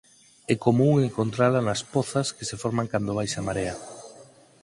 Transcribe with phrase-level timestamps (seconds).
[0.53, 3.75] É común encontrala nas pozas que se forman cando baixa a marea.